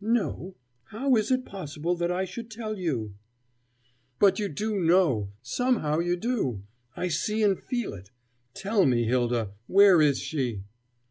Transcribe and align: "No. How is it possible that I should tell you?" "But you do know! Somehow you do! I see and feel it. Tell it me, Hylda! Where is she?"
"No. 0.00 0.56
How 0.84 1.14
is 1.14 1.30
it 1.30 1.44
possible 1.44 1.94
that 1.96 2.10
I 2.10 2.24
should 2.24 2.50
tell 2.50 2.78
you?" 2.78 3.16
"But 4.18 4.38
you 4.38 4.48
do 4.48 4.80
know! 4.80 5.32
Somehow 5.42 5.98
you 5.98 6.16
do! 6.16 6.62
I 6.96 7.08
see 7.08 7.42
and 7.42 7.60
feel 7.62 7.92
it. 7.92 8.10
Tell 8.54 8.84
it 8.84 8.86
me, 8.86 9.04
Hylda! 9.04 9.50
Where 9.66 10.00
is 10.00 10.20
she?" 10.20 10.64